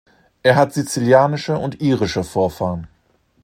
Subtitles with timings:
[0.41, 2.87] Er hat sizilianische und irische Vorfahren.